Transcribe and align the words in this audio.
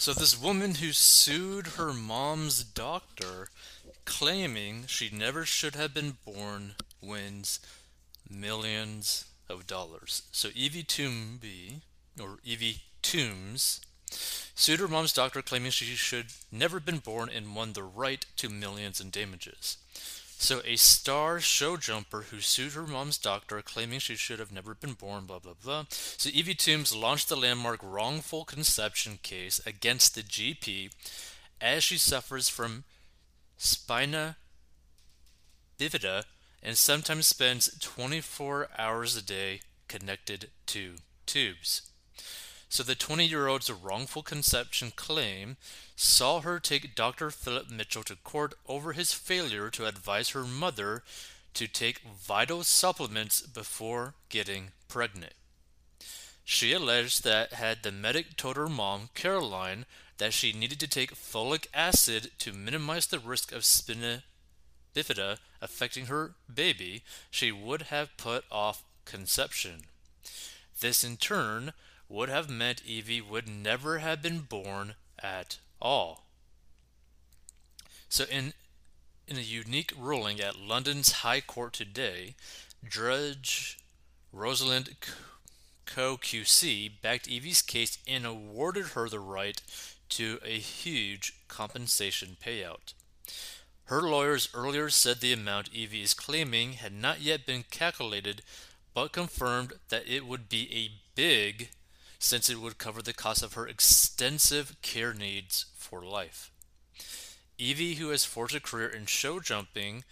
So, 0.00 0.12
this 0.12 0.40
woman 0.40 0.76
who 0.76 0.92
sued 0.92 1.66
her 1.76 1.92
mom's 1.92 2.62
doctor, 2.62 3.48
claiming 4.04 4.84
she 4.86 5.10
never 5.10 5.44
should 5.44 5.74
have 5.74 5.92
been 5.92 6.18
born, 6.24 6.76
wins 7.02 7.58
millions 8.30 9.24
of 9.48 9.66
dollars. 9.66 10.22
So, 10.30 10.50
Evie 10.54 10.84
Toomby, 10.84 11.80
or 12.20 12.38
Evie 12.44 12.82
Toombs, 13.02 13.80
sued 14.54 14.78
her 14.78 14.86
mom's 14.86 15.12
doctor, 15.12 15.42
claiming 15.42 15.72
she 15.72 15.86
should 15.96 16.26
never 16.52 16.76
have 16.76 16.86
been 16.86 16.98
born 16.98 17.28
and 17.28 17.56
won 17.56 17.72
the 17.72 17.82
right 17.82 18.24
to 18.36 18.48
millions 18.48 19.00
in 19.00 19.10
damages. 19.10 19.78
So, 20.40 20.62
a 20.64 20.76
star 20.76 21.40
show 21.40 21.76
jumper 21.76 22.22
who 22.30 22.40
sued 22.40 22.74
her 22.74 22.86
mom's 22.86 23.18
doctor, 23.18 23.60
claiming 23.60 23.98
she 23.98 24.14
should 24.14 24.38
have 24.38 24.52
never 24.52 24.72
been 24.72 24.92
born, 24.92 25.26
blah, 25.26 25.40
blah, 25.40 25.54
blah. 25.60 25.86
So, 25.90 26.30
Evie 26.32 26.54
Toombs 26.54 26.94
launched 26.94 27.28
the 27.28 27.36
landmark 27.36 27.80
wrongful 27.82 28.44
conception 28.44 29.18
case 29.22 29.60
against 29.66 30.14
the 30.14 30.22
GP 30.22 30.92
as 31.60 31.82
she 31.82 31.98
suffers 31.98 32.48
from 32.48 32.84
spina 33.56 34.36
bifida 35.76 36.22
and 36.62 36.78
sometimes 36.78 37.26
spends 37.26 37.76
24 37.80 38.68
hours 38.78 39.16
a 39.16 39.22
day 39.22 39.60
connected 39.88 40.50
to 40.66 40.94
tubes. 41.26 41.87
So 42.68 42.82
the 42.82 42.94
20 42.94 43.24
year 43.24 43.46
old's 43.46 43.70
wrongful 43.70 44.22
conception 44.22 44.92
claim 44.94 45.56
saw 45.96 46.40
her 46.40 46.60
take 46.60 46.94
Dr. 46.94 47.30
Philip 47.30 47.70
Mitchell 47.70 48.02
to 48.04 48.16
court 48.16 48.54
over 48.66 48.92
his 48.92 49.12
failure 49.12 49.70
to 49.70 49.86
advise 49.86 50.30
her 50.30 50.44
mother 50.44 51.02
to 51.54 51.66
take 51.66 52.00
vital 52.00 52.62
supplements 52.62 53.40
before 53.40 54.14
getting 54.28 54.72
pregnant. 54.88 55.32
She 56.44 56.72
alleged 56.72 57.24
that 57.24 57.54
had 57.54 57.82
the 57.82 57.92
medic 57.92 58.36
told 58.36 58.56
her 58.56 58.68
mom, 58.68 59.10
Caroline, 59.14 59.84
that 60.18 60.32
she 60.32 60.52
needed 60.52 60.80
to 60.80 60.88
take 60.88 61.14
folic 61.14 61.66
acid 61.74 62.30
to 62.38 62.52
minimize 62.52 63.06
the 63.06 63.18
risk 63.18 63.52
of 63.52 63.64
spina 63.64 64.22
bifida 64.94 65.38
affecting 65.60 66.06
her 66.06 66.34
baby, 66.52 67.02
she 67.30 67.52
would 67.52 67.82
have 67.82 68.16
put 68.16 68.44
off 68.50 68.84
conception. 69.04 69.82
This 70.80 71.04
in 71.04 71.16
turn 71.16 71.72
would 72.08 72.28
have 72.28 72.48
meant 72.48 72.82
Evie 72.86 73.20
would 73.20 73.48
never 73.48 73.98
have 73.98 74.22
been 74.22 74.40
born 74.40 74.94
at 75.22 75.58
all. 75.80 76.24
So, 78.08 78.24
in, 78.24 78.54
in 79.26 79.36
a 79.36 79.40
unique 79.40 79.92
ruling 79.96 80.40
at 80.40 80.58
London's 80.58 81.12
High 81.12 81.42
Court 81.42 81.74
today, 81.74 82.34
Judge 82.88 83.78
Rosalind 84.32 84.96
Coe 85.84 86.16
QC 86.16 86.90
backed 87.02 87.28
Evie's 87.28 87.62
case 87.62 87.98
and 88.06 88.24
awarded 88.24 88.88
her 88.88 89.08
the 89.08 89.20
right 89.20 89.60
to 90.10 90.38
a 90.44 90.58
huge 90.58 91.34
compensation 91.48 92.36
payout. 92.42 92.94
Her 93.84 94.02
lawyers 94.02 94.48
earlier 94.52 94.90
said 94.90 95.20
the 95.20 95.32
amount 95.32 95.72
Evie 95.72 96.02
is 96.02 96.12
claiming 96.14 96.74
had 96.74 96.92
not 96.92 97.20
yet 97.20 97.46
been 97.46 97.64
calculated, 97.70 98.42
but 98.94 99.12
confirmed 99.12 99.74
that 99.88 100.06
it 100.06 100.26
would 100.26 100.48
be 100.48 100.70
a 100.72 100.92
big 101.14 101.70
since 102.18 102.48
it 102.48 102.60
would 102.60 102.78
cover 102.78 103.00
the 103.00 103.12
cost 103.12 103.42
of 103.42 103.54
her 103.54 103.66
extensive 103.66 104.76
care 104.82 105.14
needs 105.14 105.66
for 105.76 106.04
life. 106.04 106.50
Evie, 107.56 107.94
who 107.94 108.10
has 108.10 108.24
forged 108.24 108.54
a 108.54 108.60
career 108.60 108.88
in 108.88 109.06
show 109.06 109.40
jumping, 109.40 110.04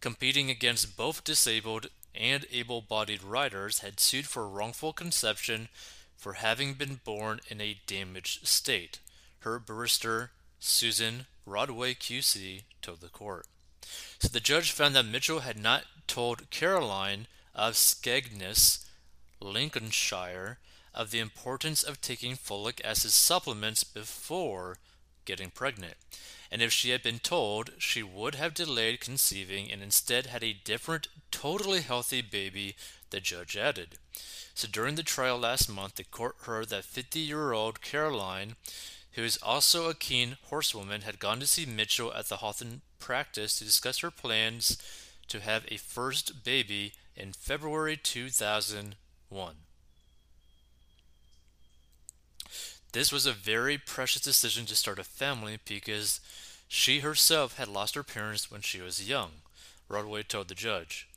competing 0.00 0.50
against 0.50 0.96
both 0.96 1.24
disabled 1.24 1.88
and 2.14 2.46
able 2.50 2.80
bodied 2.80 3.22
riders, 3.22 3.80
had 3.80 4.00
sued 4.00 4.26
for 4.26 4.48
wrongful 4.48 4.92
conception 4.92 5.68
for 6.16 6.34
having 6.34 6.74
been 6.74 7.00
born 7.04 7.40
in 7.48 7.60
a 7.60 7.80
damaged 7.86 8.46
state. 8.46 8.98
Her 9.40 9.58
barrister, 9.58 10.32
Susan 10.58 11.26
Rodway 11.46 11.96
QC, 11.96 12.62
told 12.82 13.00
the 13.00 13.08
court. 13.08 13.46
So 14.18 14.28
the 14.28 14.40
judge 14.40 14.72
found 14.72 14.94
that 14.94 15.06
Mitchell 15.06 15.40
had 15.40 15.58
not 15.58 15.84
told 16.06 16.50
Caroline 16.50 17.26
of 17.54 17.74
Skegness, 17.74 18.84
Lincolnshire, 19.40 20.58
of 20.94 21.10
the 21.10 21.20
importance 21.20 21.82
of 21.82 22.00
taking 22.00 22.36
folic 22.36 22.80
acid 22.84 23.10
supplements 23.10 23.84
before 23.84 24.76
getting 25.24 25.50
pregnant. 25.50 25.94
And 26.50 26.60
if 26.62 26.72
she 26.72 26.90
had 26.90 27.02
been 27.02 27.20
told, 27.20 27.70
she 27.78 28.02
would 28.02 28.34
have 28.34 28.54
delayed 28.54 29.00
conceiving 29.00 29.70
and 29.70 29.82
instead 29.82 30.26
had 30.26 30.42
a 30.42 30.52
different, 30.52 31.08
totally 31.30 31.80
healthy 31.80 32.22
baby, 32.22 32.74
the 33.10 33.20
judge 33.20 33.56
added. 33.56 33.98
So 34.54 34.66
during 34.66 34.96
the 34.96 35.02
trial 35.02 35.38
last 35.38 35.70
month, 35.70 35.94
the 35.94 36.04
court 36.04 36.36
heard 36.42 36.68
that 36.70 36.84
50 36.84 37.20
year 37.20 37.52
old 37.52 37.80
Caroline, 37.80 38.56
who 39.12 39.22
is 39.22 39.38
also 39.42 39.88
a 39.88 39.94
keen 39.94 40.36
horsewoman, 40.48 41.02
had 41.02 41.20
gone 41.20 41.38
to 41.40 41.46
see 41.46 41.66
Mitchell 41.66 42.12
at 42.12 42.28
the 42.28 42.38
Hawthorn 42.38 42.80
practice 42.98 43.58
to 43.58 43.64
discuss 43.64 44.00
her 44.00 44.10
plans 44.10 44.76
to 45.28 45.40
have 45.40 45.64
a 45.68 45.76
first 45.76 46.44
baby 46.44 46.92
in 47.14 47.32
February 47.32 47.96
2001. 47.96 49.54
This 52.92 53.12
was 53.12 53.26
a 53.26 53.32
very 53.32 53.78
precious 53.78 54.22
decision 54.22 54.66
to 54.66 54.74
start 54.74 54.98
a 54.98 55.04
family 55.04 55.58
because 55.64 56.20
she 56.66 57.00
herself 57.00 57.56
had 57.56 57.68
lost 57.68 57.94
her 57.94 58.02
parents 58.02 58.50
when 58.50 58.62
she 58.62 58.80
was 58.80 59.08
young, 59.08 59.30
Rodway 59.88 60.26
told 60.26 60.48
the 60.48 60.54
judge. 60.54 61.08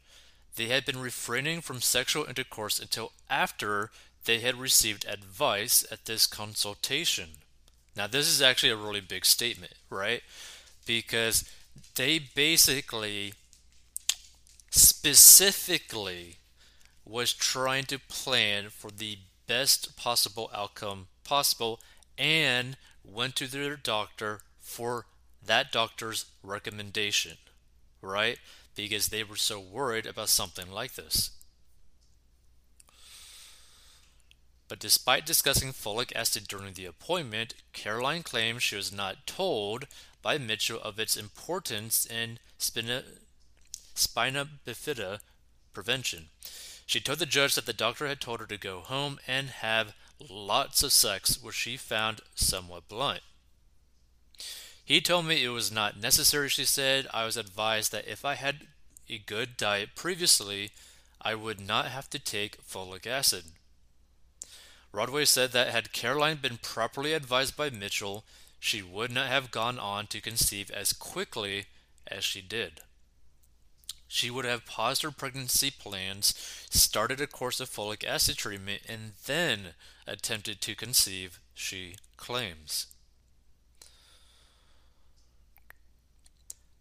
They 0.56 0.68
had 0.68 0.86
been 0.86 1.02
refraining 1.02 1.62
from 1.62 1.82
sexual 1.82 2.26
intercourse 2.26 2.80
until 2.80 3.12
after 3.30 3.90
they 4.26 4.40
had 4.40 4.56
received 4.56 5.06
advice 5.06 5.86
at 5.92 6.06
this 6.06 6.28
consultation. 6.28 7.30
Now, 7.96 8.08
this 8.08 8.28
is 8.28 8.42
actually 8.42 8.72
a 8.72 8.76
really 8.76 9.02
big 9.02 9.26
statement, 9.26 9.74
right? 9.90 10.22
Because 10.86 11.50
they 11.96 12.20
basically, 12.20 13.34
specifically, 14.70 16.38
was 17.06 17.34
trying 17.34 17.86
to 17.86 18.00
plan 18.00 18.70
for 18.70 18.92
the 18.92 19.18
best 19.48 19.98
possible 19.98 20.50
outcome 20.54 21.08
possible 21.24 21.80
and 22.18 22.78
went 23.04 23.36
to 23.38 23.48
their 23.48 23.76
doctor 23.76 24.42
for 24.60 25.06
that 25.46 25.72
doctor's 25.72 26.26
recommendation, 26.42 27.38
right? 28.02 28.40
Because 28.76 29.10
they 29.10 29.24
were 29.24 29.36
so 29.36 29.60
worried 29.60 30.06
about 30.06 30.30
something 30.30 30.72
like 30.72 30.96
this. 30.96 31.32
But 34.68 34.80
despite 34.80 35.26
discussing 35.26 35.72
folic 35.72 36.16
acid 36.16 36.48
during 36.48 36.74
the 36.74 36.86
appointment, 36.86 37.54
Caroline 37.74 38.24
claims 38.24 38.64
she 38.64 38.76
was 38.76 38.92
not 38.92 39.28
told 39.28 39.86
by 40.22 40.38
Mitchell 40.38 40.80
of 40.82 40.98
its 40.98 41.18
importance 41.18 42.06
in 42.06 42.40
spina, 42.58 43.04
spina 43.94 44.48
bifida 44.66 45.20
prevention. 45.74 46.30
She 46.86 47.00
told 47.00 47.20
the 47.20 47.26
judge 47.26 47.56
that 47.56 47.66
the 47.66 47.74
doctor 47.74 48.08
had 48.08 48.20
told 48.20 48.40
her 48.40 48.46
to 48.48 48.58
go 48.58 48.80
home 48.80 49.20
and 49.28 49.50
have 49.50 49.94
lots 50.30 50.84
of 50.84 50.92
sex, 50.92 51.42
which 51.42 51.56
she 51.56 51.78
found 51.78 52.22
somewhat 52.36 52.88
blunt. 52.88 53.22
He 54.86 55.00
told 55.00 55.26
me 55.26 55.44
it 55.44 55.50
was 55.50 55.72
not 55.72 56.00
necessary, 56.00 56.50
she 56.50 56.66
said. 56.66 57.08
I 57.14 57.26
was 57.26 57.38
advised 57.38 57.92
that 57.92 58.08
if 58.08 58.26
I 58.26 58.36
had 58.36 58.68
a 59.10 59.18
good 59.18 59.56
diet 59.56 59.96
previously, 59.96 60.72
I 61.22 61.36
would 61.36 61.60
not 61.60 61.88
have 61.88 62.10
to 62.10 62.20
take 62.20 62.62
folic 62.64 63.08
acid. 63.08 63.46
Rodway 64.94 65.26
said 65.26 65.52
that 65.52 65.70
had 65.70 65.94
Caroline 65.94 66.38
been 66.38 66.58
properly 66.58 67.14
advised 67.14 67.56
by 67.56 67.70
Mitchell, 67.70 68.26
she 68.60 68.82
would 68.82 69.12
not 69.12 69.28
have 69.28 69.52
gone 69.52 69.80
on 69.80 70.08
to 70.08 70.22
conceive 70.22 70.70
as 70.72 70.94
quickly 70.94 71.66
as 72.08 72.24
she 72.24 72.42
did. 72.42 72.82
She 74.14 74.30
would 74.30 74.46
have 74.46 74.68
paused 74.68 75.02
her 75.02 75.10
pregnancy 75.10 75.72
plans, 75.72 76.36
started 76.70 77.20
a 77.20 77.26
course 77.26 77.60
of 77.60 77.68
folic 77.68 78.04
acid 78.04 78.38
treatment, 78.38 78.84
and 78.88 79.14
then 79.26 79.74
attempted 80.06 80.62
to 80.62 80.76
conceive, 80.76 81.40
she 81.56 81.96
claims. 82.16 82.86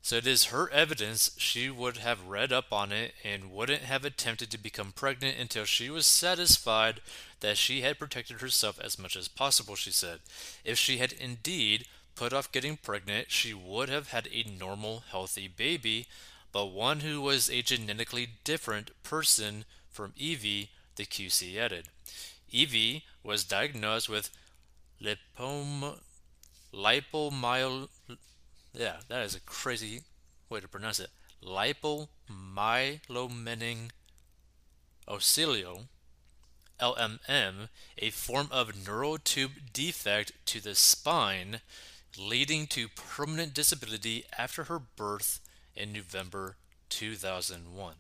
So 0.03 0.17
it 0.17 0.27
is 0.27 0.45
her 0.45 0.69
evidence 0.69 1.31
she 1.39 1.71
would 1.71 1.97
have 1.97 2.27
read 2.27 2.53
up 2.53 2.71
on 2.71 2.93
it 2.93 3.15
and 3.25 3.51
wouldn't 3.51 3.85
have 3.85 4.05
attempted 4.05 4.51
to 4.51 4.59
become 4.59 4.93
pregnant 4.93 5.39
until 5.39 5.65
she 5.65 5.89
was 5.89 6.07
satisfied 6.07 7.01
that 7.41 7.57
she 7.57 7.81
had 7.81 7.99
protected 7.99 8.43
herself 8.43 8.79
as 8.79 8.99
much 8.99 9.17
as 9.17 9.29
possible, 9.29 9.75
she 9.75 9.91
said. 9.91 10.21
If 10.67 10.77
she 10.77 10.99
had 10.99 11.13
indeed 11.13 11.87
put 12.15 12.35
off 12.35 12.53
getting 12.53 12.77
pregnant, 12.77 13.31
she 13.31 13.55
would 13.55 13.89
have 13.89 14.09
had 14.09 14.29
a 14.31 14.45
normal, 14.45 15.05
healthy 15.11 15.49
baby, 15.49 16.09
but 16.53 16.67
one 16.67 17.01
who 17.01 17.21
was 17.21 17.51
a 17.51 17.63
genetically 17.63 18.29
different 18.45 18.93
person 19.03 19.65
from 19.91 20.13
Evie, 20.17 20.71
the 20.97 21.05
QC 21.05 21.57
added. 21.57 21.89
Evie 22.51 23.05
was 23.25 23.45
diagnosed 23.45 24.09
with 24.09 24.31
lipom, 25.03 25.99
lipomyel. 26.73 27.89
Yeah, 28.75 28.97
that 29.09 29.25
is 29.25 29.35
a 29.35 29.41
crazy 29.41 30.03
way 30.49 30.61
to 30.61 30.69
pronounce 30.69 31.01
it. 31.01 31.11
Lipomyelomenic 31.43 33.91
LMM, 36.81 37.69
a 37.99 38.11
form 38.11 38.49
of 38.51 38.87
neural 38.87 39.19
tube 39.19 39.53
defect 39.73 40.33
to 40.47 40.61
the 40.61 40.75
spine, 40.75 41.61
leading 42.19 42.67
to 42.67 42.89
permanent 42.89 43.55
disability 43.55 44.25
after 44.37 44.65
her 44.65 44.79
birth 44.79 45.41
in 45.75 45.93
November 45.93 46.57
2001. 46.89 47.95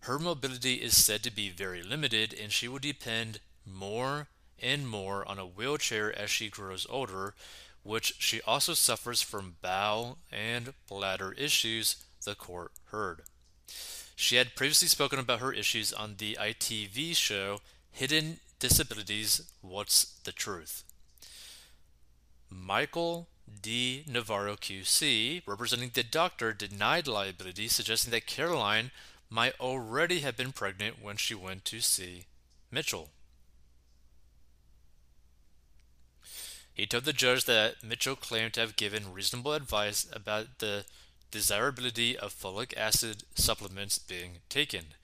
Her 0.00 0.18
mobility 0.18 0.74
is 0.74 1.04
said 1.04 1.22
to 1.24 1.34
be 1.34 1.50
very 1.50 1.82
limited, 1.82 2.32
and 2.32 2.52
she 2.52 2.68
will 2.68 2.78
depend 2.78 3.40
more 3.64 4.28
and 4.60 4.88
more 4.88 5.26
on 5.28 5.38
a 5.38 5.46
wheelchair 5.46 6.16
as 6.16 6.30
she 6.30 6.48
grows 6.48 6.86
older, 6.88 7.34
which 7.82 8.14
she 8.18 8.40
also 8.42 8.74
suffers 8.74 9.20
from 9.22 9.56
bowel 9.62 10.18
and 10.30 10.74
bladder 10.88 11.32
issues, 11.32 11.96
the 12.24 12.34
court 12.34 12.72
heard. 12.86 13.22
She 14.14 14.36
had 14.36 14.56
previously 14.56 14.88
spoken 14.88 15.18
about 15.18 15.40
her 15.40 15.52
issues 15.52 15.92
on 15.92 16.16
the 16.16 16.38
ITV 16.40 17.14
show 17.16 17.60
Hidden 17.90 18.38
Disabilities 18.58 19.42
What's 19.60 20.18
the 20.24 20.32
Truth? 20.32 20.84
Michael 22.48 23.28
de 23.62 24.04
Navarro 24.06 24.56
QC, 24.56 25.42
representing 25.46 25.90
the 25.92 26.02
doctor, 26.02 26.52
denied 26.52 27.06
liability, 27.06 27.68
suggesting 27.68 28.10
that 28.10 28.26
Caroline 28.26 28.90
might 29.28 29.58
already 29.58 30.20
have 30.20 30.36
been 30.36 30.52
pregnant 30.52 31.02
when 31.02 31.16
she 31.16 31.34
went 31.34 31.64
to 31.66 31.80
see 31.80 32.26
Mitchell. 32.70 33.10
He 36.72 36.86
told 36.86 37.04
the 37.04 37.12
judge 37.12 37.44
that 37.46 37.82
Mitchell 37.82 38.16
claimed 38.16 38.52
to 38.54 38.60
have 38.60 38.76
given 38.76 39.12
reasonable 39.12 39.54
advice 39.54 40.06
about 40.12 40.58
the 40.58 40.84
desirability 41.36 42.16
of 42.16 42.34
folic 42.34 42.74
acid 42.78 43.24
supplements 43.34 43.98
being 43.98 44.38
taken. 44.48 44.94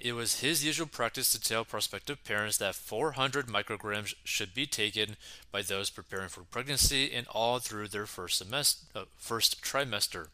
It 0.00 0.14
was 0.14 0.40
his 0.40 0.64
usual 0.64 0.86
practice 0.86 1.30
to 1.32 1.40
tell 1.40 1.64
prospective 1.64 2.24
parents 2.24 2.56
that 2.58 2.74
400 2.74 3.46
micrograms 3.46 4.14
should 4.24 4.54
be 4.54 4.66
taken 4.66 5.16
by 5.52 5.60
those 5.60 5.90
preparing 5.90 6.30
for 6.30 6.44
pregnancy 6.44 7.12
and 7.12 7.26
all 7.28 7.58
through 7.58 7.88
their 7.88 8.06
first 8.06 8.38
semester, 8.38 8.86
uh, 8.94 9.04
first 9.18 9.62
trimester. 9.62 10.28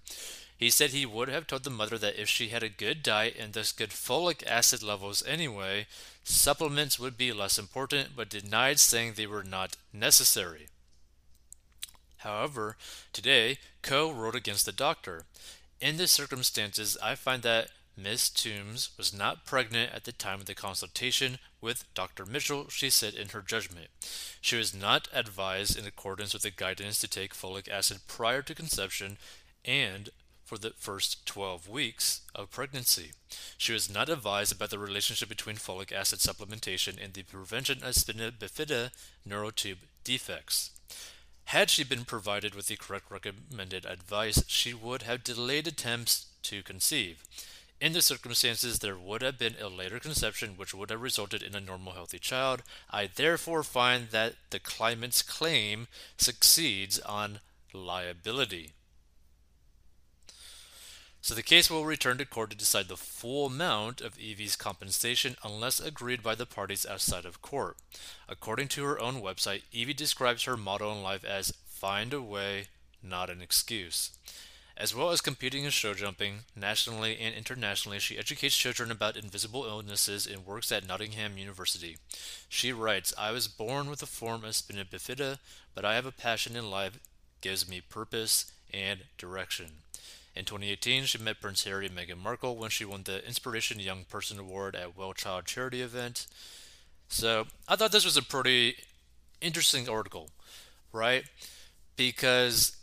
He 0.57 0.71
said 0.71 0.91
he 0.91 1.05
would 1.05 1.29
have 1.29 1.47
told 1.47 1.65
the 1.65 1.71
mother 1.71 1.99
that 1.99 2.21
if 2.21 2.29
she 2.29 2.49
had 2.49 2.63
a 2.63 2.69
good 2.69 3.03
diet 3.03 3.37
and 3.39 3.53
thus 3.53 3.73
good 3.73 3.91
folic 3.91 4.47
acid 4.47 4.83
levels 4.83 5.25
anyway, 5.27 5.87
supplements 6.25 6.99
would 6.99 7.19
be 7.19 7.33
less 7.33 7.59
important, 7.59 8.17
but 8.17 8.31
denied 8.31 8.79
saying 8.79 9.15
they 9.15 9.27
were 9.27 9.45
not 9.45 9.77
necessary. 9.93 10.69
However, 12.19 12.77
today, 13.13 13.59
Coe 13.83 14.11
wrote 14.11 14.35
against 14.35 14.67
the 14.67 14.73
doctor. 14.73 15.25
In 15.81 15.97
the 15.97 16.09
circumstances, 16.09 16.97
I 17.03 17.15
find 17.15 17.43
that 17.43 17.71
Miss 17.97 18.31
Toombs 18.31 18.91
was 18.97 19.13
not 19.13 19.45
pregnant 19.45 19.93
at 19.93 20.05
the 20.05 20.13
time 20.13 20.41
of 20.41 20.47
the 20.47 20.55
consultation 20.55 21.39
with 21.61 21.93
Dr. 21.95 22.25
Mitchell, 22.25 22.69
she 22.69 22.91
said 22.91 23.15
in 23.15 23.31
her 23.31 23.43
judgment. 23.43 23.89
She 24.41 24.57
was 24.57 24.73
not 24.73 25.09
advised 25.13 25.77
in 25.77 25.85
accordance 25.85 26.33
with 26.33 26.43
the 26.43 26.53
guidance 26.53 27.01
to 27.01 27.09
take 27.09 27.35
folic 27.35 27.69
acid 27.69 27.99
prior 28.07 28.43
to 28.43 28.55
conception 28.55 29.19
and 29.65 30.11
for 30.45 30.59
the 30.59 30.73
first 30.79 31.27
12 31.27 31.69
weeks 31.69 32.23
of 32.35 32.51
pregnancy. 32.51 33.11
She 33.59 33.73
was 33.73 33.93
not 33.93 34.09
advised 34.09 34.53
about 34.53 34.71
the 34.71 34.79
relationship 34.79 35.29
between 35.29 35.57
folic 35.57 35.93
acid 35.93 36.21
supplementation 36.21 37.03
and 37.03 37.13
the 37.13 37.25
prevention 37.25 37.83
of 37.83 37.97
spina 37.97 38.31
bifida 38.31 38.91
neural 39.27 39.51
tube 39.51 39.81
defects. 40.05 40.71
Had 41.49 41.71
she 41.71 41.83
been 41.83 42.05
provided 42.05 42.55
with 42.55 42.67
the 42.67 42.77
correct 42.77 43.11
recommended 43.11 43.87
advice, 43.87 44.45
she 44.49 44.75
would 44.75 45.05
have 45.05 45.25
delayed 45.25 45.67
attempts 45.67 46.27
to 46.43 46.63
conceive. 46.63 47.23
In 47.81 47.95
the 47.95 48.03
circumstances, 48.03 48.81
there 48.81 48.99
would 48.99 49.23
have 49.23 49.39
been 49.39 49.55
a 49.59 49.69
later 49.69 49.99
conception 49.99 50.59
which 50.59 50.75
would 50.75 50.91
have 50.91 51.01
resulted 51.01 51.43
in 51.43 51.55
a 51.55 51.61
normal 51.61 51.95
healthy 51.95 52.19
child. 52.19 52.63
I 52.91 53.07
therefore 53.07 53.63
find 53.63 54.11
that 54.11 54.35
the 54.51 54.59
claimant's 54.59 55.23
claim 55.23 55.89
succeeds 56.19 56.99
on 56.99 57.41
liability. 57.73 58.73
So 61.21 61.35
the 61.35 61.43
case 61.43 61.71
will 61.71 61.85
return 61.85 62.17
to 62.19 62.25
court 62.25 62.51
to 62.51 62.57
decide 62.57 62.89
the 62.89 62.97
full 62.97 63.47
amount 63.47 64.01
of 64.01 64.19
Evie's 64.19 64.57
compensation 64.57 65.37
unless 65.43 65.81
agreed 65.81 66.23
by 66.23 66.35
the 66.35 66.47
parties 66.47 66.87
outside 66.87 67.25
of 67.25 67.43
court. 67.43 67.77
According 68.29 68.69
to 68.69 68.85
her 68.85 69.01
own 69.01 69.21
website, 69.21 69.63
Evie 69.73 69.95
describes 69.95 70.45
her 70.45 70.57
motto 70.57 70.93
in 70.93 71.03
life 71.03 71.25
as 71.25 71.53
find 71.67 72.15
a 72.15 72.23
way, 72.23 72.69
not 73.03 73.31
an 73.31 73.43
excuse. 73.43 74.11
As 74.77 74.95
well 74.95 75.11
as 75.11 75.21
competing 75.21 75.65
in 75.65 75.71
show 75.71 75.93
jumping, 75.93 76.45
nationally 76.55 77.19
and 77.19 77.35
internationally, 77.35 77.99
she 77.99 78.17
educates 78.17 78.57
children 78.57 78.93
about 78.93 79.17
invisible 79.17 79.65
illnesses 79.65 80.25
and 80.25 80.47
works 80.47 80.71
at 80.71 80.87
Nottingham 80.87 81.37
University. 81.37 81.97
She 82.49 82.73
writes, 82.73 83.13
I 83.19 83.33
was 83.33 83.49
born 83.49 83.91
with 83.91 84.05
a 84.05 84.07
form 84.07 84.45
of 84.45 84.55
spina 84.55 84.85
bifida, 84.85 85.39
but 85.75 85.85
I 85.85 85.97
have 85.97 86.07
a 86.07 86.13
passion 86.13 86.55
in 86.55 86.71
life, 86.71 87.01
gives 87.41 87.69
me 87.69 87.81
purpose 87.81 88.53
and 88.73 89.01
direction. 89.19 89.83
In 90.39 90.45
2018, 90.45 91.07
she 91.07 91.19
met 91.19 91.41
Prince 91.41 91.65
Harry 91.65 91.87
and 91.87 91.97
Meghan 91.97 92.23
Markle 92.23 92.55
when 92.55 92.71
she 92.71 92.85
won 92.85 93.03
the 93.03 93.27
Inspiration 93.27 93.81
Young 93.81 94.05
Person 94.05 94.39
Award 94.39 94.77
at 94.77 94.97
WellChild 94.97 95.47
charity 95.47 95.83
event. 95.83 96.29
So 97.09 97.49
I 97.67 97.75
thought 97.75 97.91
this 97.91 98.05
was 98.05 98.17
a 98.17 98.23
pretty 98.23 98.77
interesting 99.41 99.89
article, 99.89 100.31
right? 100.93 101.25
Because 101.97 102.77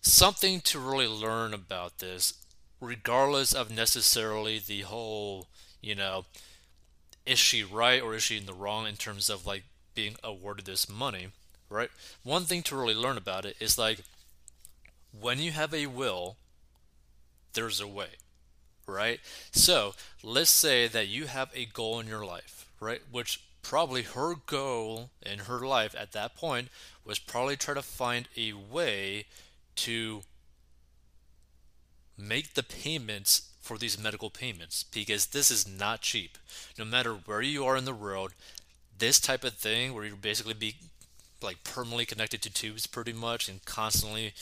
something 0.00 0.60
to 0.62 0.80
really 0.80 1.06
learn 1.06 1.54
about 1.54 1.98
this, 1.98 2.34
regardless 2.80 3.52
of 3.52 3.70
necessarily 3.70 4.58
the 4.58 4.80
whole, 4.80 5.46
you 5.80 5.94
know, 5.94 6.24
is 7.24 7.38
she 7.38 7.62
right 7.62 8.02
or 8.02 8.16
is 8.16 8.24
she 8.24 8.36
in 8.36 8.46
the 8.46 8.52
wrong 8.52 8.88
in 8.88 8.96
terms 8.96 9.30
of 9.30 9.46
like 9.46 9.62
being 9.94 10.16
awarded 10.24 10.64
this 10.64 10.88
money, 10.88 11.28
right? 11.68 11.90
One 12.24 12.46
thing 12.46 12.64
to 12.64 12.74
really 12.74 12.96
learn 12.96 13.16
about 13.16 13.44
it 13.44 13.54
is 13.60 13.78
like 13.78 14.00
when 15.12 15.38
you 15.38 15.52
have 15.52 15.72
a 15.72 15.86
will 15.86 16.36
there's 17.54 17.80
a 17.80 17.86
way, 17.86 18.10
right? 18.86 19.20
So 19.52 19.94
let's 20.22 20.50
say 20.50 20.88
that 20.88 21.08
you 21.08 21.26
have 21.26 21.50
a 21.54 21.66
goal 21.66 22.00
in 22.00 22.06
your 22.06 22.24
life, 22.24 22.66
right? 22.80 23.00
Which 23.10 23.40
probably 23.62 24.02
her 24.02 24.34
goal 24.46 25.10
in 25.22 25.40
her 25.40 25.60
life 25.60 25.94
at 25.98 26.12
that 26.12 26.34
point 26.34 26.68
was 27.04 27.18
probably 27.18 27.56
try 27.56 27.74
to 27.74 27.82
find 27.82 28.28
a 28.36 28.52
way 28.52 29.26
to 29.76 30.22
make 32.16 32.54
the 32.54 32.62
payments 32.62 33.50
for 33.60 33.78
these 33.78 34.02
medical 34.02 34.30
payments 34.30 34.84
because 34.84 35.26
this 35.26 35.50
is 35.50 35.66
not 35.66 36.00
cheap. 36.00 36.38
No 36.78 36.84
matter 36.84 37.12
where 37.12 37.42
you 37.42 37.64
are 37.64 37.76
in 37.76 37.84
the 37.84 37.94
world, 37.94 38.32
this 38.98 39.20
type 39.20 39.44
of 39.44 39.54
thing 39.54 39.94
where 39.94 40.04
you're 40.04 40.16
basically 40.16 40.54
be 40.54 40.76
like 41.42 41.64
permanently 41.64 42.04
connected 42.04 42.42
to 42.42 42.52
tubes 42.52 42.86
pretty 42.86 43.12
much 43.12 43.48
and 43.48 43.64
constantly 43.64 44.34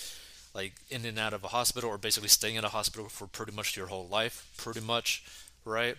like 0.55 0.75
in 0.91 1.05
and 1.05 1.19
out 1.19 1.33
of 1.33 1.45
a 1.45 1.49
hospital 1.49 1.91
or 1.91 1.99
basically 1.99 2.29
staying 2.29 2.57
in 2.57 2.65
a 2.65 2.69
hospital 2.69 3.09
for 3.09 3.27
pretty 3.27 3.53
much 3.53 3.77
your 3.77 3.87
whole 3.87 4.07
life, 4.07 4.51
pretty 4.57 4.81
much, 4.81 5.25
right? 5.65 5.97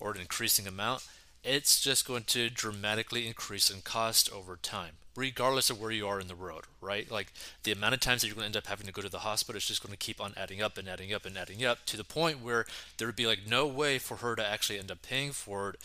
Or 0.00 0.12
an 0.12 0.20
increasing 0.20 0.66
amount, 0.66 1.06
it's 1.44 1.80
just 1.80 2.06
going 2.06 2.24
to 2.24 2.50
dramatically 2.50 3.26
increase 3.26 3.70
in 3.70 3.80
cost 3.80 4.30
over 4.32 4.56
time, 4.56 4.92
regardless 5.16 5.70
of 5.70 5.80
where 5.80 5.90
you 5.90 6.06
are 6.06 6.20
in 6.20 6.28
the 6.28 6.36
world, 6.36 6.66
right? 6.80 7.10
Like 7.10 7.32
the 7.64 7.72
amount 7.72 7.94
of 7.94 8.00
times 8.00 8.22
that 8.22 8.28
you're 8.28 8.36
going 8.36 8.44
to 8.44 8.56
end 8.58 8.64
up 8.64 8.68
having 8.68 8.86
to 8.86 8.92
go 8.92 9.02
to 9.02 9.08
the 9.08 9.20
hospital 9.20 9.56
is 9.56 9.66
just 9.66 9.82
going 9.82 9.92
to 9.92 9.98
keep 9.98 10.20
on 10.20 10.34
adding 10.36 10.62
up 10.62 10.78
and 10.78 10.88
adding 10.88 11.12
up 11.12 11.26
and 11.26 11.36
adding 11.36 11.64
up 11.64 11.84
to 11.86 11.96
the 11.96 12.04
point 12.04 12.42
where 12.42 12.64
there 12.96 13.08
would 13.08 13.16
be 13.16 13.26
like 13.26 13.40
no 13.46 13.66
way 13.66 13.98
for 13.98 14.18
her 14.18 14.36
to 14.36 14.46
actually 14.46 14.78
end 14.78 14.90
up 14.90 15.02
paying 15.02 15.32
for 15.32 15.70
it, 15.70 15.76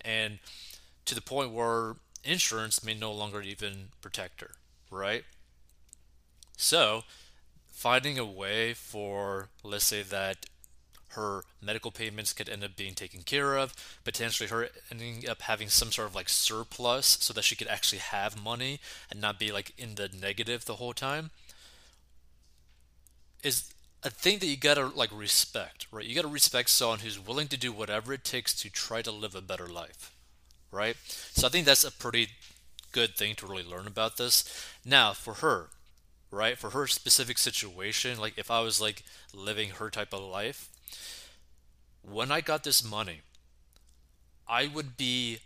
and 0.00 0.38
to 1.04 1.14
the 1.14 1.20
point 1.20 1.50
where 1.52 1.96
insurance 2.24 2.84
may 2.84 2.94
no 2.94 3.12
longer 3.12 3.42
even 3.42 3.88
protect 4.00 4.40
her, 4.40 4.52
right? 4.90 5.24
So, 6.56 7.04
finding 7.80 8.18
a 8.18 8.24
way 8.26 8.74
for, 8.74 9.48
let's 9.64 9.86
say, 9.86 10.02
that 10.02 10.44
her 11.14 11.42
medical 11.62 11.90
payments 11.90 12.34
could 12.34 12.46
end 12.46 12.62
up 12.62 12.76
being 12.76 12.92
taken 12.92 13.22
care 13.22 13.56
of, 13.56 13.74
potentially 14.04 14.50
her 14.50 14.68
ending 14.90 15.26
up 15.26 15.40
having 15.40 15.70
some 15.70 15.90
sort 15.90 16.06
of 16.06 16.14
like 16.14 16.28
surplus 16.28 17.16
so 17.22 17.32
that 17.32 17.42
she 17.42 17.56
could 17.56 17.68
actually 17.68 18.00
have 18.00 18.44
money 18.44 18.80
and 19.10 19.18
not 19.18 19.38
be 19.38 19.50
like 19.50 19.72
in 19.78 19.94
the 19.94 20.10
negative 20.20 20.66
the 20.66 20.74
whole 20.74 20.92
time 20.92 21.30
is 23.42 23.72
a 24.02 24.10
thing 24.10 24.40
that 24.40 24.46
you 24.46 24.58
gotta 24.58 24.84
like 24.84 25.10
respect, 25.10 25.86
right? 25.90 26.04
You 26.04 26.14
gotta 26.14 26.28
respect 26.28 26.68
someone 26.68 26.98
who's 26.98 27.18
willing 27.18 27.48
to 27.48 27.56
do 27.56 27.72
whatever 27.72 28.12
it 28.12 28.24
takes 28.24 28.52
to 28.60 28.68
try 28.68 29.00
to 29.00 29.10
live 29.10 29.34
a 29.34 29.40
better 29.40 29.66
life, 29.66 30.12
right? 30.70 30.96
So 31.06 31.46
I 31.46 31.50
think 31.50 31.64
that's 31.64 31.84
a 31.84 31.90
pretty 31.90 32.28
good 32.92 33.16
thing 33.16 33.36
to 33.36 33.46
really 33.46 33.64
learn 33.64 33.86
about 33.86 34.18
this. 34.18 34.44
Now, 34.84 35.14
for 35.14 35.34
her, 35.34 35.70
right? 36.30 36.56
For 36.58 36.70
her 36.70 36.86
specific 36.86 37.38
situation, 37.38 38.18
like 38.18 38.34
if 38.36 38.50
I 38.50 38.60
was 38.60 38.80
like 38.80 39.02
living 39.34 39.70
her 39.70 39.90
type 39.90 40.12
of 40.12 40.22
life, 40.22 40.68
when 42.02 42.30
I 42.30 42.40
got 42.40 42.64
this 42.64 42.84
money, 42.84 43.20
I 44.48 44.66
would 44.66 44.96
be 44.96 45.38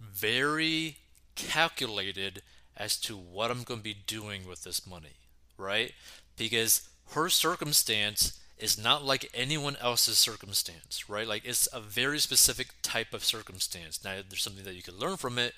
very 0.00 0.96
calculated 1.34 2.42
as 2.76 2.96
to 3.00 3.16
what 3.16 3.50
I'm 3.50 3.62
going 3.62 3.80
to 3.80 3.84
be 3.84 3.96
doing 4.06 4.46
with 4.46 4.64
this 4.64 4.86
money, 4.86 5.16
right? 5.56 5.92
Because 6.36 6.88
her 7.10 7.28
circumstance 7.28 8.38
is 8.58 8.82
not 8.82 9.04
like 9.04 9.30
anyone 9.34 9.76
else's 9.80 10.18
circumstance, 10.18 11.08
right? 11.08 11.26
Like 11.26 11.44
it's 11.44 11.68
a 11.72 11.80
very 11.80 12.18
specific 12.18 12.68
type 12.82 13.12
of 13.12 13.24
circumstance. 13.24 14.02
Now, 14.02 14.16
there's 14.28 14.42
something 14.42 14.64
that 14.64 14.74
you 14.74 14.82
can 14.82 14.98
learn 14.98 15.16
from 15.16 15.38
it, 15.38 15.54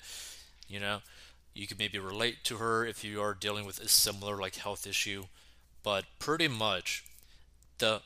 you 0.67 0.79
know. 0.79 0.99
You 1.53 1.67
can 1.67 1.77
maybe 1.77 1.99
relate 1.99 2.43
to 2.45 2.57
her 2.57 2.85
if 2.85 3.03
you 3.03 3.21
are 3.21 3.33
dealing 3.33 3.65
with 3.65 3.79
a 3.79 3.87
similar 3.87 4.37
like 4.37 4.55
health 4.55 4.87
issue, 4.87 5.25
but 5.83 6.05
pretty 6.19 6.47
much 6.47 7.03
the 7.79 8.01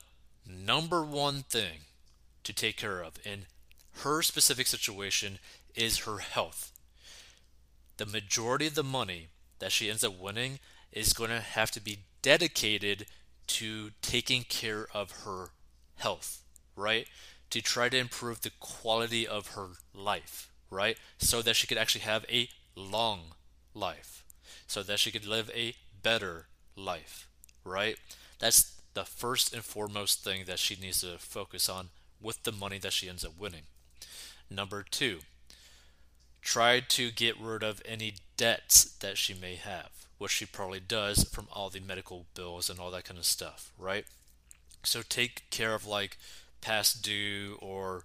number 0.46 1.02
one 1.02 1.42
thing 1.42 1.80
to 2.42 2.52
take 2.52 2.76
care 2.76 3.02
of 3.02 3.14
in 3.24 3.46
her 4.02 4.22
specific 4.22 4.66
situation 4.66 5.38
is 5.74 6.00
her 6.00 6.18
health. 6.18 6.72
The 7.96 8.06
majority 8.06 8.66
of 8.66 8.74
the 8.74 8.84
money 8.84 9.28
that 9.60 9.72
she 9.72 9.88
ends 9.88 10.04
up 10.04 10.18
winning 10.18 10.58
is 10.92 11.12
going 11.12 11.30
to 11.30 11.40
have 11.40 11.70
to 11.72 11.80
be 11.80 12.00
dedicated 12.22 13.06
to 13.46 13.90
taking 14.02 14.42
care 14.42 14.86
of 14.92 15.24
her 15.24 15.50
health, 15.96 16.42
right? 16.76 17.06
To 17.50 17.60
try 17.60 17.88
to 17.88 17.98
improve 17.98 18.40
the 18.40 18.50
quality 18.58 19.26
of 19.26 19.48
her 19.48 19.68
life, 19.94 20.50
right? 20.70 20.96
So 21.18 21.42
that 21.42 21.56
she 21.56 21.66
could 21.66 21.78
actually 21.78 22.02
have 22.02 22.24
a 22.28 22.48
long 22.76 23.20
life, 23.74 24.24
so 24.66 24.82
that 24.82 24.98
she 24.98 25.10
could 25.10 25.26
live 25.26 25.50
a 25.54 25.74
better 26.02 26.46
life, 26.76 27.28
right? 27.64 27.96
That's 28.38 28.80
the 28.94 29.04
first 29.04 29.52
and 29.52 29.64
foremost 29.64 30.22
thing 30.22 30.44
that 30.46 30.58
she 30.58 30.76
needs 30.76 31.00
to 31.00 31.18
focus 31.18 31.68
on 31.68 31.88
with 32.20 32.42
the 32.44 32.52
money 32.52 32.78
that 32.78 32.92
she 32.92 33.08
ends 33.08 33.24
up 33.24 33.38
winning. 33.38 33.62
Number 34.50 34.84
two, 34.88 35.20
try 36.42 36.80
to 36.80 37.10
get 37.10 37.40
rid 37.40 37.62
of 37.62 37.82
any 37.84 38.14
debts 38.36 38.84
that 38.84 39.18
she 39.18 39.34
may 39.34 39.54
have 39.56 40.04
which 40.18 40.32
she 40.32 40.46
probably 40.46 40.80
does 40.80 41.24
from 41.24 41.48
all 41.52 41.70
the 41.70 41.80
medical 41.80 42.26
bills 42.34 42.70
and 42.70 42.78
all 42.78 42.90
that 42.90 43.04
kind 43.04 43.18
of 43.18 43.24
stuff, 43.24 43.72
right? 43.78 44.06
So 44.82 45.02
take 45.06 45.48
care 45.50 45.74
of 45.74 45.86
like 45.86 46.18
past 46.60 47.02
due 47.02 47.58
or 47.60 48.04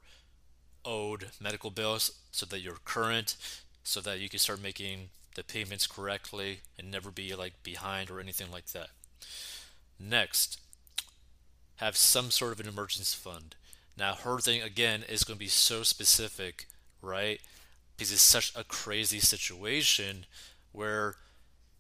owed 0.83 1.27
medical 1.39 1.69
bills 1.69 2.11
so 2.31 2.45
that 2.47 2.59
you're 2.59 2.77
current, 2.83 3.35
so 3.83 4.01
that 4.01 4.19
you 4.19 4.29
can 4.29 4.39
start 4.39 4.61
making 4.61 5.09
the 5.35 5.43
payments 5.43 5.87
correctly 5.87 6.59
and 6.77 6.91
never 6.91 7.11
be 7.11 7.35
like 7.35 7.63
behind 7.63 8.09
or 8.09 8.19
anything 8.19 8.51
like 8.51 8.67
that. 8.67 8.89
Next, 9.99 10.59
have 11.77 11.95
some 11.95 12.31
sort 12.31 12.51
of 12.53 12.59
an 12.59 12.67
emergency 12.67 13.17
fund. 13.17 13.55
Now, 13.97 14.15
her 14.15 14.39
thing 14.39 14.61
again 14.61 15.03
is 15.07 15.23
going 15.23 15.35
to 15.35 15.39
be 15.39 15.47
so 15.47 15.83
specific, 15.83 16.67
right? 17.01 17.41
Because 17.95 18.11
it's 18.11 18.21
such 18.21 18.53
a 18.55 18.63
crazy 18.63 19.19
situation 19.19 20.25
where 20.71 21.15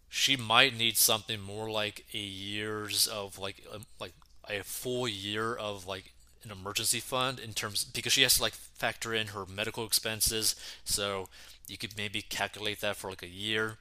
she 0.09 0.35
might 0.35 0.75
need 0.75 0.97
something 0.97 1.39
more 1.39 1.69
like 1.69 2.05
a 2.13 2.17
years 2.17 3.07
of 3.07 3.37
like 3.37 3.63
um, 3.73 3.85
like 3.99 4.13
a 4.49 4.63
full 4.63 5.07
year 5.07 5.53
of 5.55 5.85
like 5.85 6.13
an 6.43 6.51
emergency 6.51 6.99
fund 6.99 7.39
in 7.39 7.53
terms 7.53 7.83
because 7.83 8.13
she 8.13 8.23
has 8.23 8.37
to 8.37 8.41
like 8.41 8.53
factor 8.53 9.13
in 9.13 9.27
her 9.27 9.45
medical 9.45 9.85
expenses 9.85 10.55
so 10.83 11.27
you 11.69 11.77
could 11.77 11.97
maybe 11.97 12.21
calculate 12.21 12.81
that 12.81 12.95
for 12.95 13.09
like 13.09 13.23
a 13.23 13.27
year 13.27 13.77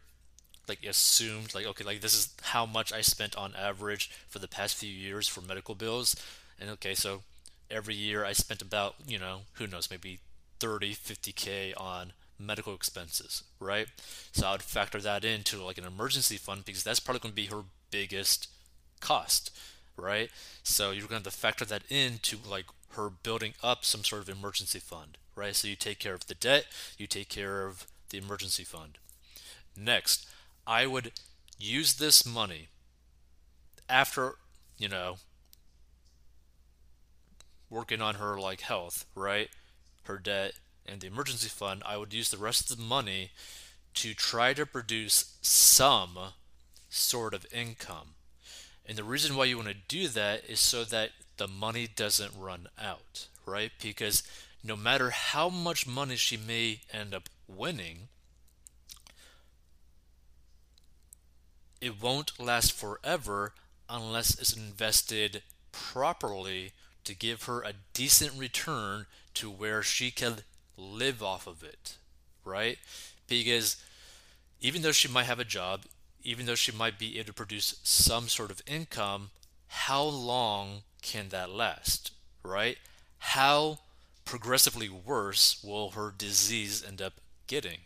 like 0.69 0.85
assumed 0.85 1.55
like 1.55 1.67
okay 1.67 1.85
like 1.85 2.01
this 2.01 2.15
is 2.15 2.35
how 2.43 2.67
much 2.67 2.93
i 2.93 3.01
spent 3.01 3.35
on 3.37 3.55
average 3.55 4.11
for 4.29 4.39
the 4.39 4.49
past 4.49 4.77
few 4.77 4.91
years 4.91 5.27
for 5.27 5.41
medical 5.41 5.75
bills 5.75 6.15
and 6.61 6.69
okay 6.69 6.95
so 6.95 7.23
every 7.71 7.95
year 7.95 8.25
i 8.25 8.33
spent 8.33 8.61
about 8.61 8.95
you 9.07 9.19
know 9.19 9.41
who 9.55 9.67
knows 9.67 9.91
maybe 9.91 10.19
30 10.61 10.95
50k 10.95 11.73
on 11.77 12.13
medical 12.39 12.75
expenses, 12.75 13.43
right? 13.59 13.89
So 14.33 14.47
I 14.47 14.53
would 14.53 14.63
factor 14.63 15.01
that 15.01 15.25
into 15.25 15.63
like 15.63 15.79
an 15.79 15.85
emergency 15.85 16.37
fund 16.37 16.65
because 16.65 16.85
that's 16.85 17.01
probably 17.01 17.21
going 17.21 17.33
to 17.33 17.37
be 17.37 17.47
her 17.47 17.63
biggest 17.91 18.49
cost, 19.01 19.57
right? 19.97 20.31
So 20.63 20.91
you're 20.91 21.09
going 21.09 21.23
to 21.23 21.29
have 21.29 21.35
to 21.35 21.39
factor 21.39 21.65
that 21.65 21.83
into 21.91 22.39
like 22.49 22.67
her 22.91 23.11
building 23.11 23.55
up 23.63 23.85
some 23.85 24.05
sort 24.05 24.23
of 24.23 24.29
emergency 24.29 24.79
fund, 24.79 25.19
right? 25.35 25.55
So 25.55 25.69
you 25.69 25.77
take 25.77 25.99
care 25.99 26.15
of 26.15 26.27
the 26.27 26.35
debt, 26.35 26.67
you 26.97 27.07
take 27.07 27.29
care 27.29 27.67
of 27.67 27.87
the 28.11 28.19
emergency 28.19 28.65
fund. 28.65 28.99
Next, 29.77 30.27
I 30.67 30.87
would 30.87 31.13
use 31.59 31.95
this 31.95 32.27
money 32.27 32.69
after, 33.89 34.35
you 34.79 34.89
know, 34.89 35.17
working 37.71 38.01
on 38.01 38.17
her 38.17 38.39
like 38.41 38.63
health, 38.63 39.05
right? 39.15 39.49
Her 40.05 40.19
debt, 40.19 40.55
and 40.87 41.01
the 41.01 41.07
emergency 41.07 41.49
fund, 41.49 41.83
I 41.85 41.97
would 41.97 42.15
use 42.15 42.31
the 42.31 42.39
rest 42.39 42.71
of 42.71 42.77
the 42.77 42.83
money 42.83 43.31
to 43.95 44.15
try 44.15 44.55
to 44.55 44.65
produce 44.65 45.37
some 45.43 46.19
sort 46.89 47.35
of 47.35 47.47
income. 47.53 48.15
And 48.87 48.97
the 48.97 49.05
reason 49.05 49.37
why 49.37 49.45
you 49.45 49.57
want 49.57 49.69
to 49.69 49.75
do 49.75 50.09
that 50.09 50.45
is 50.49 50.61
so 50.61 50.85
that 50.85 51.11
the 51.39 51.49
money 51.49 51.89
doesn't 51.95 52.33
run 52.39 52.69
out, 52.81 53.29
right? 53.47 53.73
Because 53.83 54.23
no 54.63 54.77
matter 54.77 55.11
how 55.11 55.49
much 55.49 55.87
money 55.87 56.17
she 56.17 56.37
may 56.37 56.81
end 56.93 57.15
up 57.15 57.29
winning, 57.47 58.09
it 61.81 62.01
won't 62.03 62.39
last 62.41 62.73
forever 62.73 63.55
unless 63.89 64.39
it's 64.39 64.53
invested 64.53 65.43
properly 65.73 66.73
to 67.05 67.15
give 67.15 67.45
her 67.45 67.63
a 67.63 67.73
decent 67.95 68.33
return 68.39 69.07
to 69.35 69.49
where 69.51 69.83
she 69.83 70.11
can 70.11 70.39
live 70.77 71.23
off 71.23 71.47
of 71.47 71.63
it, 71.63 71.97
right? 72.45 72.79
Because 73.29 73.77
even 74.61 74.83
though 74.83 74.93
she 74.93 75.09
might 75.09 75.25
have 75.25 75.39
a 75.39 75.45
job, 75.45 75.85
even 76.23 76.47
though 76.47 76.55
she 76.55 76.73
might 76.73 76.99
be 76.99 77.19
able 77.19 77.29
to 77.29 77.33
produce 77.33 77.79
some 77.83 78.29
sort 78.29 78.51
of 78.51 78.61
income, 78.67 79.31
how 79.69 80.03
long 80.03 80.83
can 81.03 81.29
that 81.31 81.51
last, 81.51 82.13
right? 82.43 82.79
How 83.19 83.79
progressively 84.25 84.89
worse 84.89 85.63
will 85.63 85.91
her 85.91 86.13
disease 86.17 86.85
end 86.87 87.01
up 87.01 87.15
getting, 87.47 87.79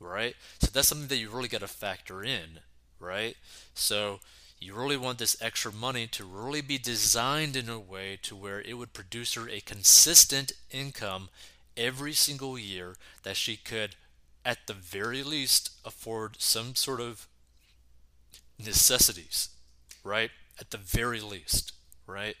right? 0.00 0.36
So 0.60 0.68
that's 0.72 0.88
something 0.88 1.08
that 1.08 1.16
you 1.16 1.30
really 1.30 1.48
got 1.48 1.60
to 1.60 1.68
factor 1.68 2.22
in, 2.22 2.60
right? 3.00 3.36
So 3.74 4.20
you 4.60 4.74
really 4.74 4.96
want 4.96 5.18
this 5.18 5.36
extra 5.40 5.72
money 5.72 6.06
to 6.08 6.24
really 6.24 6.60
be 6.60 6.78
designed 6.78 7.56
in 7.56 7.68
a 7.68 7.80
way 7.80 8.18
to 8.22 8.36
where 8.36 8.60
it 8.60 8.74
would 8.74 8.92
produce 8.92 9.34
her 9.34 9.48
a 9.48 9.60
consistent 9.60 10.52
income 10.70 11.28
every 11.76 12.12
single 12.12 12.58
year 12.58 12.94
that 13.24 13.36
she 13.36 13.56
could, 13.56 13.96
at 14.44 14.66
the 14.66 14.72
very 14.72 15.22
least, 15.22 15.70
afford 15.84 16.40
some 16.40 16.74
sort 16.76 17.00
of 17.00 17.26
necessities, 18.58 19.48
right? 20.04 20.30
At 20.60 20.70
the 20.70 20.78
very 20.78 21.20
least, 21.20 21.72
right? 22.06 22.36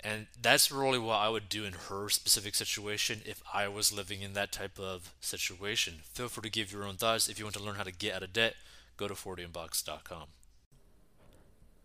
And 0.00 0.26
that's 0.40 0.70
really 0.70 0.98
what 0.98 1.16
I 1.16 1.28
would 1.28 1.48
do 1.48 1.64
in 1.64 1.72
her 1.88 2.08
specific 2.08 2.54
situation 2.54 3.22
if 3.24 3.42
I 3.52 3.66
was 3.66 3.92
living 3.92 4.22
in 4.22 4.34
that 4.34 4.52
type 4.52 4.78
of 4.78 5.12
situation. 5.20 5.94
Feel 6.12 6.28
free 6.28 6.42
to 6.42 6.50
give 6.50 6.70
your 6.70 6.84
own 6.84 6.94
thoughts. 6.94 7.28
If 7.28 7.38
you 7.38 7.44
want 7.44 7.56
to 7.56 7.62
learn 7.62 7.76
how 7.76 7.82
to 7.82 7.92
get 7.92 8.14
out 8.14 8.22
of 8.22 8.32
debt, 8.32 8.54
go 8.96 9.08
to 9.08 9.14
40inbox.com. 9.14 10.28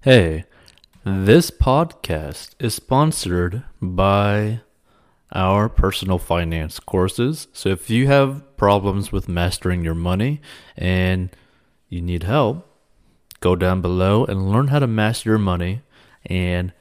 Hey, 0.02 0.46
this 1.04 1.50
podcast 1.50 2.52
is 2.60 2.76
sponsored 2.76 3.64
by 3.82 4.62
our 5.32 5.70
personal 5.70 6.20
finance 6.20 6.80
courses. 6.80 7.48
So 7.54 7.70
if 7.70 7.90
you 7.90 8.08
have 8.08 8.56
problems 8.58 9.12
with 9.12 9.28
mastering 9.28 9.84
your 9.84 9.96
money 9.96 10.42
and 10.78 11.30
you 11.90 12.02
need 12.02 12.24
help, 12.24 12.68
go 13.40 13.56
down 13.56 13.82
below 13.82 14.26
and 14.26 14.52
learn 14.52 14.68
how 14.68 14.80
to 14.80 14.88
master 14.88 15.32
your 15.32 15.40
money. 15.40 15.82
And 16.26 16.74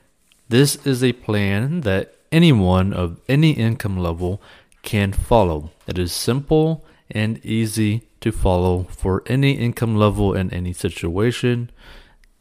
this 0.49 0.77
is 0.87 1.03
a 1.03 1.13
plan 1.13 1.83
that 1.83 2.15
anyone 2.33 2.93
of 2.93 3.21
any 3.29 3.53
income 3.53 3.99
level 3.99 4.41
can 4.83 5.13
follow. 5.13 5.71
It 5.87 5.99
is 5.99 6.13
simple 6.13 6.85
and 7.11 7.45
easy 7.45 8.03
to 8.21 8.33
follow 8.33 8.85
for 8.85 9.23
any 9.27 9.53
income 9.53 9.97
level 9.97 10.35
and 10.35 10.53
any 10.53 10.73
situation 10.73 11.71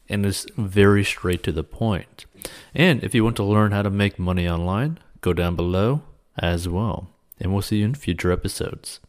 and 0.08 0.26
is 0.26 0.46
very 0.56 1.04
straight 1.04 1.42
to 1.44 1.52
the 1.52 1.64
point. 1.64 2.26
And 2.74 3.02
if 3.02 3.14
you 3.14 3.24
want 3.24 3.36
to 3.36 3.44
learn 3.44 3.72
how 3.72 3.82
to 3.82 3.90
make 3.90 4.18
money 4.18 4.48
online, 4.48 4.98
go 5.20 5.32
down 5.32 5.56
below 5.56 6.02
as 6.38 6.68
well. 6.68 7.08
And 7.38 7.52
we'll 7.52 7.62
see 7.62 7.78
you 7.78 7.86
in 7.86 7.94
future 7.94 8.32
episodes. 8.32 9.00